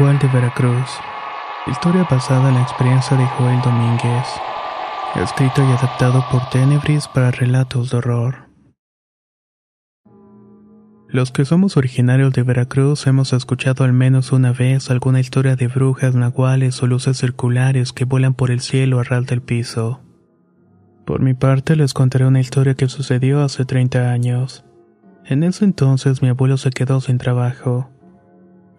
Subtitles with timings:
[0.00, 0.88] Nahual de Veracruz.
[1.66, 4.26] Historia basada en la experiencia de Joel Domínguez.
[5.14, 8.48] Escrito y adaptado por Tenebris para relatos de horror.
[11.06, 15.66] Los que somos originarios de Veracruz hemos escuchado al menos una vez alguna historia de
[15.66, 20.00] brujas, nahuales o luces circulares que vuelan por el cielo a ras del piso.
[21.04, 24.64] Por mi parte les contaré una historia que sucedió hace 30 años.
[25.26, 27.90] En ese entonces mi abuelo se quedó sin trabajo.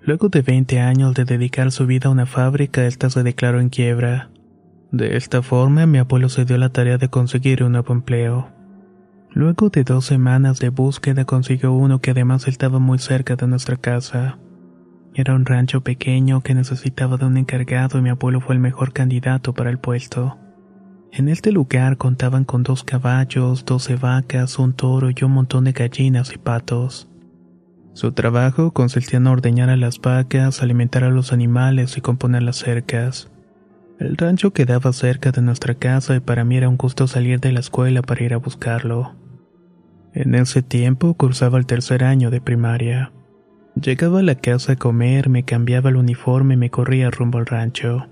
[0.04, 3.70] Luego de 20 años de dedicar su vida a una fábrica, esta se declaró en
[3.70, 4.30] quiebra.
[4.92, 8.50] De esta forma, mi abuelo se dio la tarea de conseguir un nuevo empleo.
[9.30, 13.78] Luego de dos semanas de búsqueda consiguió uno que además estaba muy cerca de nuestra
[13.78, 14.40] casa.
[15.14, 18.94] Era un rancho pequeño que necesitaba de un encargado y mi abuelo fue el mejor
[18.94, 20.38] candidato para el puesto.
[21.12, 25.74] En este lugar contaban con dos caballos, doce vacas, un toro y un montón de
[25.74, 27.11] gallinas y patos.
[27.94, 32.58] Su trabajo consistía en ordeñar a las vacas, alimentar a los animales y componer las
[32.58, 33.30] cercas.
[34.00, 37.52] El rancho quedaba cerca de nuestra casa y para mí era un gusto salir de
[37.52, 39.16] la escuela para ir a buscarlo.
[40.14, 43.12] En ese tiempo cursaba el tercer año de primaria.
[43.76, 47.46] Llegaba a la casa a comer, me cambiaba el uniforme y me corría rumbo al
[47.46, 48.08] rancho.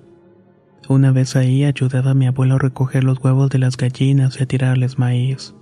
[0.88, 4.44] Una vez ahí ayudaba a mi abuelo a recoger los huevos de las gallinas y
[4.44, 5.56] a tirarles maíz.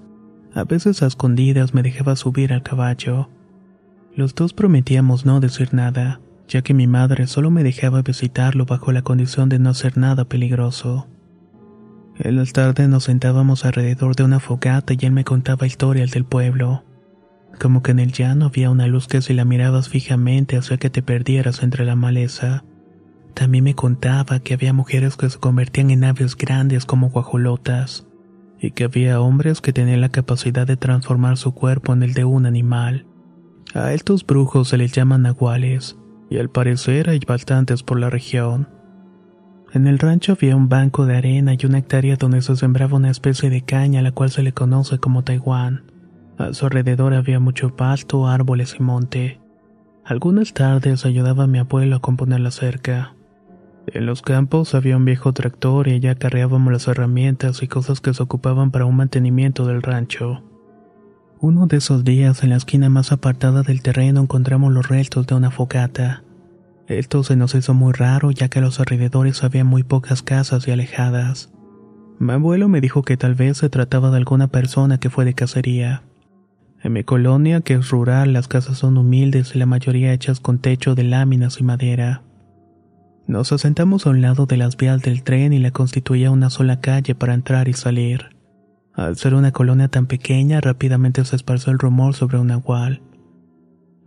[0.54, 3.30] A veces a escondidas me dejaba subir al caballo.
[4.18, 8.92] Los dos prometíamos no decir nada, ya que mi madre solo me dejaba visitarlo bajo
[8.92, 11.08] la condición de no hacer nada peligroso.
[12.18, 16.26] En las tardes nos sentábamos alrededor de una fogata y él me contaba historias del
[16.26, 16.84] pueblo.
[17.60, 20.90] Como que en el llano había una luz que si la mirabas fijamente hacía que
[20.90, 22.64] te perdieras entre la maleza.
[23.36, 28.08] También me contaba que había mujeres que se convertían en aves grandes como guajolotas,
[28.60, 32.26] y que había hombres que tenían la capacidad de transformar su cuerpo en el de
[32.26, 33.06] un animal.
[33.74, 35.98] A estos brujos se les llaman nahuales,
[36.30, 38.70] y al parecer hay bastantes por la región.
[39.74, 43.12] En el rancho había un banco de arena y una hectárea donde se sembraba una
[43.12, 45.92] especie de caña a la cual se le conoce como Taiwán.
[46.38, 49.42] A su alrededor había mucho pasto, árboles y monte.
[50.06, 53.16] Algunas tardes ayudaba a mi abuelo a componer la cerca.
[53.88, 58.14] En los campos había un viejo tractor y allá carreábamos las herramientas y cosas que
[58.14, 60.44] se ocupaban para un mantenimiento del rancho.
[61.40, 65.36] Uno de esos días, en la esquina más apartada del terreno, encontramos los restos de
[65.36, 66.24] una fogata.
[66.88, 70.68] Esto se nos hizo muy raro ya que a los alrededores había muy pocas casas
[70.68, 71.52] y alejadas.
[72.18, 75.36] Mi abuelo me dijo que tal vez se trataba de alguna persona que fue de
[75.36, 76.02] cacería.
[76.82, 80.58] En mi colonia, que es rural, las casas son humildes y la mayoría hechas con
[80.58, 82.24] techo de láminas y madera.
[83.28, 86.80] Nos asentamos a un lado de las vías del tren y la constituía una sola
[86.82, 88.37] calle para entrar y salir.
[88.98, 93.04] Al ser una colonia tan pequeña, rápidamente se esparció el rumor sobre un nahual.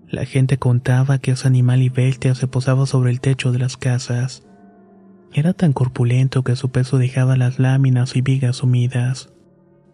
[0.09, 3.77] La gente contaba que ese animal y bestia se posaba sobre el techo de las
[3.77, 4.45] casas.
[5.33, 9.33] Era tan corpulento que su peso dejaba las láminas y vigas sumidas.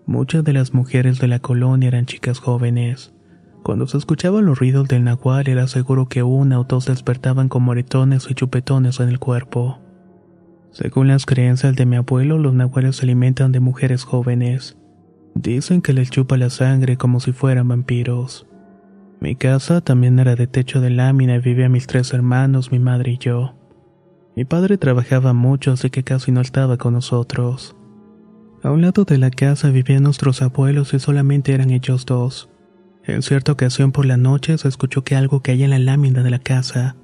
[0.06, 3.12] Muchas de las mujeres de la colonia eran chicas jóvenes.
[3.62, 7.64] Cuando se escuchaban los ruidos del nahual era seguro que una o dos despertaban con
[7.64, 9.78] moretones y chupetones en el cuerpo.
[10.70, 14.78] Según las creencias de mi abuelo, los nahuales se alimentan de mujeres jóvenes.
[15.36, 18.46] Dicen que les chupa la sangre como si fueran vampiros.
[19.20, 23.12] Mi casa también era de techo de lámina y vivían mis tres hermanos, mi madre
[23.12, 23.54] y yo.
[24.34, 27.76] Mi padre trabajaba mucho, así que casi no estaba con nosotros.
[28.62, 32.48] A un lado de la casa vivían nuestros abuelos y solamente eran ellos dos.
[33.04, 36.30] En cierta ocasión por la noche se escuchó que algo caía en la lámina de
[36.30, 36.96] la casa.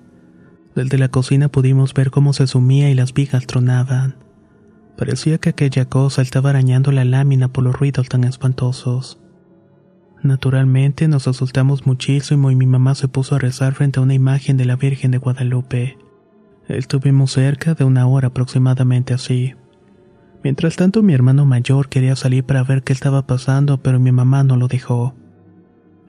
[0.74, 4.16] Desde la cocina pudimos ver cómo se sumía y las vigas tronaban.
[4.96, 9.18] Parecía que aquella cosa estaba arañando la lámina por los ruidos tan espantosos.
[10.22, 14.56] Naturalmente nos asustamos muchísimo y mi mamá se puso a rezar frente a una imagen
[14.56, 15.98] de la Virgen de Guadalupe.
[16.68, 19.54] Estuvimos cerca de una hora aproximadamente así.
[20.44, 24.44] Mientras tanto mi hermano mayor quería salir para ver qué estaba pasando, pero mi mamá
[24.44, 25.14] no lo dejó.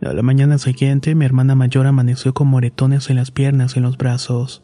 [0.02, 3.84] A la mañana siguiente mi hermana mayor amaneció con moretones en las piernas y en
[3.84, 4.64] los brazos.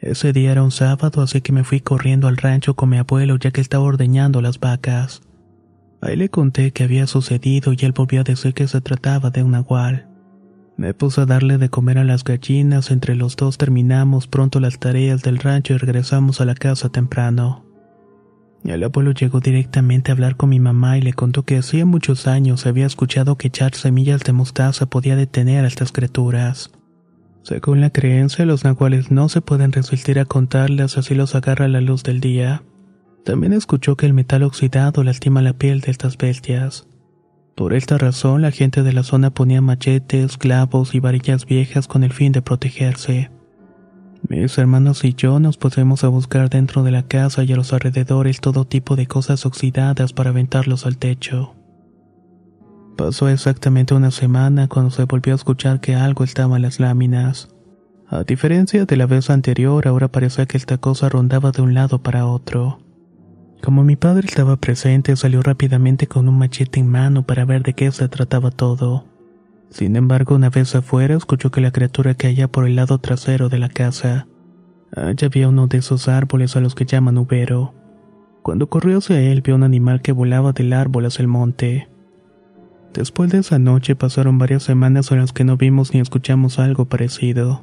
[0.00, 3.36] Ese día era un sábado, así que me fui corriendo al rancho con mi abuelo
[3.36, 5.20] ya que estaba ordeñando las vacas.
[6.00, 9.42] Ahí le conté qué había sucedido y él volvió a decir que se trataba de
[9.42, 10.08] un nahual.
[10.78, 14.78] Me puse a darle de comer a las gallinas, entre los dos terminamos pronto las
[14.78, 17.66] tareas del rancho y regresamos a la casa temprano.
[18.64, 22.26] El abuelo llegó directamente a hablar con mi mamá y le contó que hacía muchos
[22.26, 26.70] años había escuchado que echar semillas de mostaza podía detener a estas criaturas.
[27.42, 31.80] Según la creencia, los nahuales no se pueden resistir a contarlas así los agarra la
[31.80, 32.62] luz del día.
[33.24, 36.86] También escuchó que el metal oxidado lastima la piel de estas bestias.
[37.54, 42.04] Por esta razón, la gente de la zona ponía machetes, clavos y varillas viejas con
[42.04, 43.30] el fin de protegerse.
[44.28, 47.72] Mis hermanos y yo nos pusimos a buscar dentro de la casa y a los
[47.72, 51.54] alrededores todo tipo de cosas oxidadas para aventarlos al techo.
[52.96, 57.48] Pasó exactamente una semana cuando se volvió a escuchar que algo estaba en las láminas.
[58.08, 62.02] A diferencia de la vez anterior, ahora parecía que esta cosa rondaba de un lado
[62.02, 62.80] para otro.
[63.62, 67.74] Como mi padre estaba presente, salió rápidamente con un machete en mano para ver de
[67.74, 69.04] qué se trataba todo.
[69.70, 73.58] Sin embargo, una vez afuera, escuchó que la criatura caía por el lado trasero de
[73.58, 74.26] la casa.
[74.96, 77.74] Allá había uno de esos árboles a los que llaman ubero.
[78.42, 81.88] Cuando corrió hacia él, vio un animal que volaba del árbol hacia el monte.
[82.94, 86.86] Después de esa noche pasaron varias semanas en las que no vimos ni escuchamos algo
[86.86, 87.62] parecido.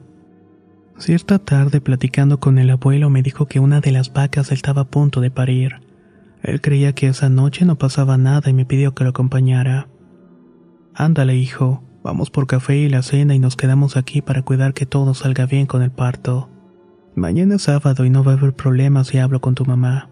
[0.98, 4.86] Cierta tarde, platicando con el abuelo, me dijo que una de las vacas estaba a
[4.86, 5.82] punto de parir.
[6.42, 9.88] Él creía que esa noche no pasaba nada y me pidió que lo acompañara.
[10.96, 14.86] Ándale, hijo, vamos por café y la cena y nos quedamos aquí para cuidar que
[14.86, 16.50] todo salga bien con el parto.
[17.16, 20.10] Mañana es sábado y no va a haber problemas si hablo con tu mamá.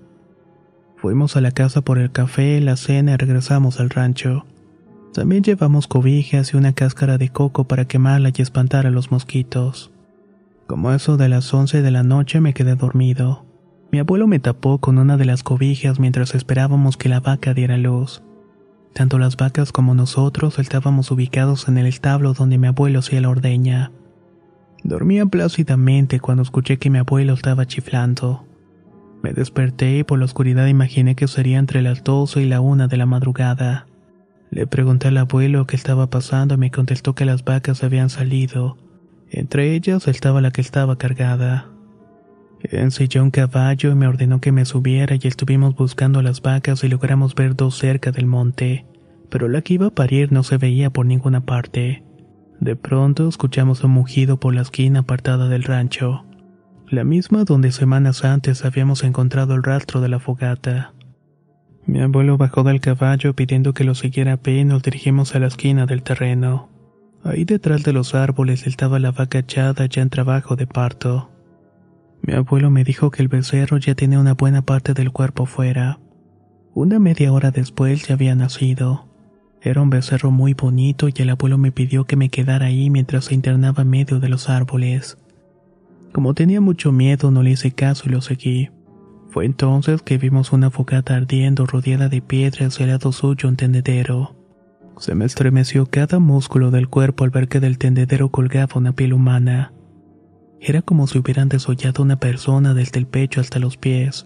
[0.98, 4.46] Fuimos a la casa por el café, la cena y regresamos al rancho.
[5.16, 9.90] También llevamos cobijas y una cáscara de coco para quemarla y espantar a los mosquitos.
[10.68, 13.46] Como eso de las once de la noche me quedé dormido.
[13.94, 17.78] Mi abuelo me tapó con una de las cobijas mientras esperábamos que la vaca diera
[17.78, 18.24] luz.
[18.94, 23.30] Tanto las vacas como nosotros estábamos ubicados en el establo donde mi abuelo hacía la
[23.30, 23.94] ordeña.
[24.84, 28.46] Dormía plácidamente cuando escuché que mi abuelo estaba chiflando.
[29.24, 32.90] Me desperté y por la oscuridad imaginé que sería entre las doce y la una
[32.90, 33.88] de la madrugada.
[34.56, 38.78] Le pregunté al abuelo qué estaba pasando y me contestó que las vacas habían salido.
[39.30, 41.68] Entre ellas estaba la que estaba cargada.
[42.62, 46.88] Ensilló un caballo y me ordenó que me subiera y estuvimos buscando las vacas y
[46.88, 48.86] logramos ver dos cerca del monte,
[49.30, 52.06] pero la que iba a parir no se veía por ninguna parte.
[52.62, 56.24] De pronto escuchamos un mugido por la esquina apartada del rancho,
[56.88, 60.95] la misma donde semanas antes habíamos encontrado el rastro de la fogata.
[61.88, 65.40] Mi abuelo bajó del caballo pidiendo que lo siguiera a pie y nos dirigimos a
[65.40, 66.70] la esquina del terreno.
[67.24, 71.30] Ahí detrás de los árboles estaba la vaca echada ya en trabajo de parto.
[72.22, 76.00] Mi abuelo me dijo que el becerro ya tenía una buena parte del cuerpo fuera.
[76.74, 79.08] Una media hora después ya había nacido.
[79.62, 83.26] Era un becerro muy bonito y el abuelo me pidió que me quedara ahí mientras
[83.26, 85.18] se internaba en medio de los árboles.
[86.12, 88.70] Como tenía mucho miedo no le hice caso y lo seguí.
[89.36, 94.34] Fue entonces que vimos una fogata ardiendo rodeada de piedras al lado suyo un tendedero.
[94.98, 99.12] Se me estremeció cada músculo del cuerpo al ver que del tendedero colgaba una piel
[99.12, 99.74] humana.
[100.62, 104.26] Era como si hubieran desollado una persona desde el pecho hasta los pies.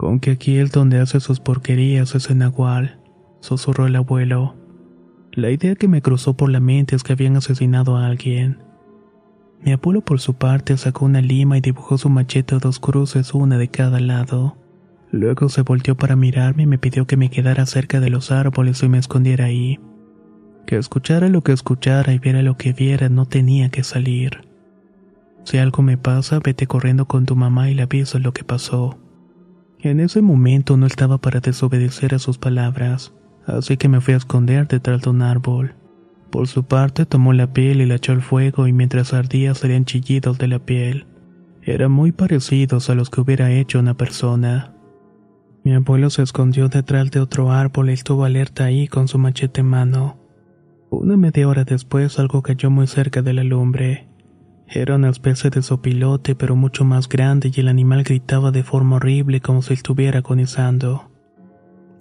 [0.00, 2.98] Con que aquí es donde hace sus porquerías ese nahual,
[3.40, 4.54] susurró el abuelo.
[5.30, 8.62] La idea que me cruzó por la mente es que habían asesinado a alguien.
[9.62, 13.58] Mi abuelo por su parte sacó una lima y dibujó su machete dos cruces, una
[13.58, 14.56] de cada lado.
[15.10, 18.82] Luego se volteó para mirarme y me pidió que me quedara cerca de los árboles
[18.82, 19.80] y me escondiera ahí.
[20.66, 24.48] Que escuchara lo que escuchara y viera lo que viera, no tenía que salir.
[25.44, 28.96] Si algo me pasa, vete corriendo con tu mamá y le aviso lo que pasó.
[29.82, 33.14] En ese momento no estaba para desobedecer a sus palabras,
[33.46, 35.74] así que me fui a esconder detrás de un árbol.
[36.30, 39.86] Por su parte tomó la piel y la echó al fuego y mientras ardía salían
[39.86, 41.06] chillidos de la piel.
[41.62, 44.74] Eran muy parecidos a los que hubiera hecho una persona.
[45.64, 49.62] Mi abuelo se escondió detrás de otro árbol y estuvo alerta ahí con su machete
[49.62, 50.20] en mano.
[50.90, 54.09] Una media hora después algo cayó muy cerca de la lumbre.
[54.72, 58.96] Era una especie de sopilote pero mucho más grande y el animal gritaba de forma
[58.96, 61.10] horrible como si estuviera agonizando.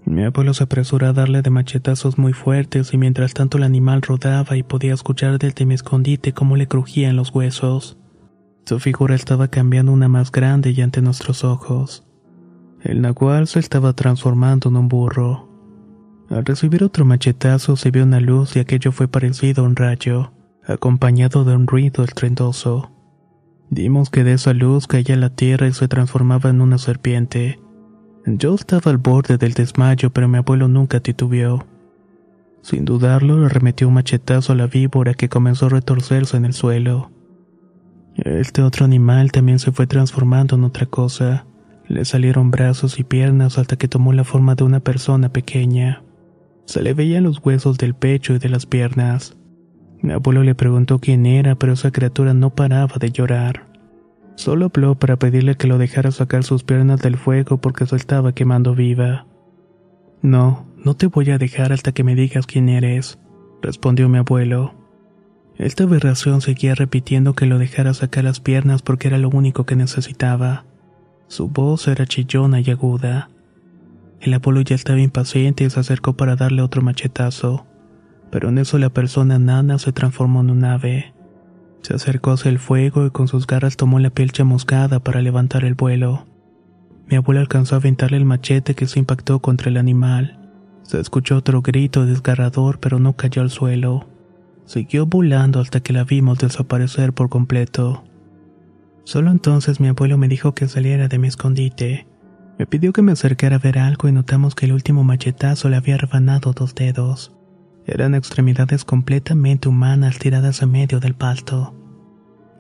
[0.06, 4.04] Mi abuelo se apresuró a darle de machetazos muy fuertes y mientras tanto el animal
[4.04, 7.98] rodaba y podía escuchar desde mi escondite cómo le crujían los huesos.
[8.66, 12.06] Su figura estaba cambiando una más grande y ante nuestros ojos.
[12.82, 15.50] El nahual se estaba transformando en un burro.
[16.30, 20.32] Al recibir otro machetazo se vio una luz y aquello fue parecido a un rayo,
[20.70, 22.92] acompañado de un ruido estruendoso.
[23.70, 27.60] Dimos que de esa luz caía la tierra y se transformaba en una serpiente.
[28.26, 31.66] Yo estaba al borde del desmayo, pero mi abuelo nunca titubeó.
[32.62, 36.54] Sin dudarlo, le remetió un machetazo a la víbora que comenzó a retorcerse en el
[36.54, 37.12] suelo.
[38.16, 41.46] Este otro animal también se fue transformando en otra cosa.
[41.88, 46.04] Le salieron brazos y piernas hasta que tomó la forma de una persona pequeña.
[46.66, 49.38] Se le veían los huesos del pecho y de las piernas.
[50.02, 53.66] Mi abuelo le preguntó quién era, pero esa criatura no paraba de llorar.
[54.36, 58.34] Solo habló para pedirle que lo dejara sacar sus piernas del fuego porque se estaba
[58.34, 59.26] quemando viva.
[60.22, 63.20] No, no te voy a dejar hasta que me digas quién eres,
[63.62, 64.74] respondió mi abuelo.
[65.58, 69.76] Esta aberración seguía repitiendo que lo dejara sacar las piernas porque era lo único que
[69.76, 70.64] necesitaba.
[71.28, 73.30] Su voz era chillona y aguda.
[74.22, 77.66] El abuelo ya estaba impaciente y se acercó para darle otro machetazo,
[78.32, 81.14] pero en eso la persona nana se transformó en un ave.
[81.82, 85.64] Se acercó hacia el fuego y con sus garras tomó la piel chamuscada para levantar
[85.64, 86.26] el vuelo.
[87.08, 90.38] Mi abuela alcanzó a aventarle el machete que se impactó contra el animal.
[90.84, 94.08] Se escuchó otro grito desgarrador, pero no cayó al suelo.
[94.66, 98.04] Siguió volando hasta que la vimos desaparecer por completo.
[99.04, 102.06] Solo entonces mi abuelo me dijo que saliera de mi escondite.
[102.60, 105.78] Me pidió que me acercara a ver algo y notamos que el último machetazo le
[105.78, 107.32] había rebanado dos dedos.
[107.92, 111.74] Eran extremidades completamente humanas tiradas a medio del pasto.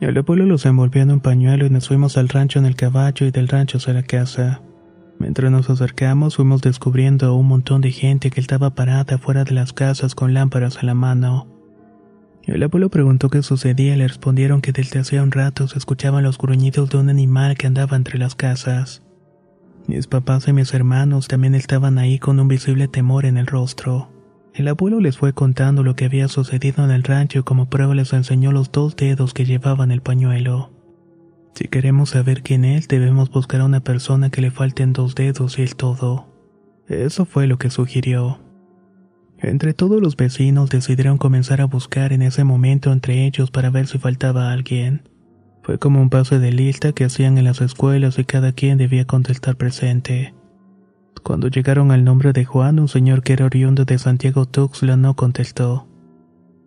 [0.01, 3.27] El abuelo los envolvió en un pañuelo y nos fuimos al rancho en el caballo
[3.27, 4.63] y del rancho hacia la casa.
[5.19, 9.71] Mientras nos acercamos fuimos descubriendo un montón de gente que estaba parada fuera de las
[9.71, 11.47] casas con lámparas en la mano.
[12.45, 16.23] El abuelo preguntó qué sucedía y le respondieron que desde hacía un rato se escuchaban
[16.23, 19.03] los gruñidos de un animal que andaba entre las casas.
[19.85, 24.09] Mis papás y mis hermanos también estaban ahí con un visible temor en el rostro.
[24.53, 27.95] El abuelo les fue contando lo que había sucedido en el rancho y como prueba
[27.95, 30.71] les enseñó los dos dedos que llevaban el pañuelo.
[31.55, 35.59] Si queremos saber quién es, debemos buscar a una persona que le falten dos dedos
[35.59, 36.27] y el todo.
[36.87, 38.39] Eso fue lo que sugirió.
[39.37, 43.87] Entre todos los vecinos decidieron comenzar a buscar en ese momento entre ellos para ver
[43.87, 45.07] si faltaba alguien.
[45.63, 49.05] Fue como un pase de lista que hacían en las escuelas y cada quien debía
[49.05, 50.33] contestar presente.
[51.29, 55.15] Cuando llegaron al nombre de Juan, un señor que era oriundo de Santiago Tuxtla no
[55.15, 55.87] contestó.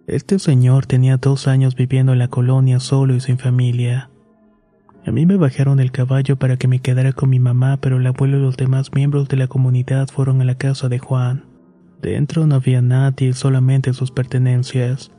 [0.07, 4.11] Este señor tenía dos años viviendo en la colonia solo y sin familia.
[5.05, 8.07] A mí me bajaron del caballo para que me quedara con mi mamá, pero el
[8.07, 11.45] abuelo y los demás miembros de la comunidad fueron a la casa de Juan.
[12.01, 15.11] Dentro no había nadie, solamente sus pertenencias,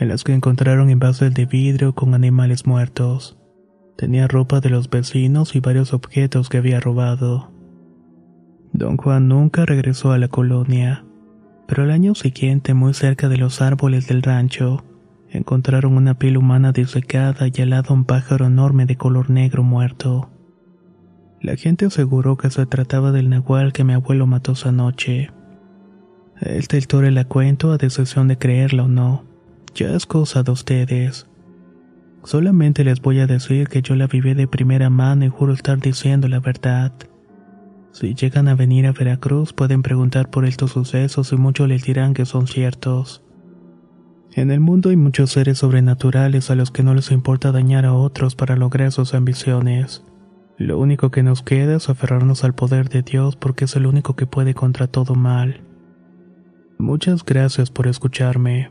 [0.00, 3.36] en las que encontraron envases de vidrio con animales muertos.
[3.98, 7.54] Tenía ropa de los vecinos y varios objetos que había robado.
[8.72, 11.04] Don Juan nunca regresó a la colonia,
[11.66, 14.84] pero el año siguiente, muy cerca de los árboles del rancho,
[15.30, 20.30] encontraron una piel humana disecada y al lado un pájaro enorme de color negro muerto.
[21.40, 25.30] La gente aseguró que se trataba del nahual que mi abuelo mató esa noche.
[26.40, 29.24] Esta historia la cuento a decisión de creerla o no.
[29.74, 31.26] Ya es cosa de ustedes.
[32.24, 35.78] Solamente les voy a decir que yo la viví de primera mano y juro estar
[35.78, 36.92] diciendo la verdad.
[37.98, 42.12] Si llegan a venir a Veracruz pueden preguntar por estos sucesos y muchos les dirán
[42.12, 43.22] que son ciertos.
[44.34, 47.94] En el mundo hay muchos seres sobrenaturales a los que no les importa dañar a
[47.94, 50.04] otros para lograr sus ambiciones.
[50.58, 54.14] Lo único que nos queda es aferrarnos al poder de Dios porque es el único
[54.14, 55.62] que puede contra todo mal.
[56.78, 58.70] Muchas gracias por escucharme.